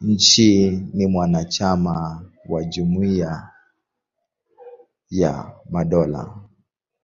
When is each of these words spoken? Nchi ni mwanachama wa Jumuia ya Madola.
Nchi 0.00 0.70
ni 0.70 1.06
mwanachama 1.06 2.24
wa 2.48 2.64
Jumuia 2.64 3.50
ya 5.10 5.54
Madola. 5.70 6.38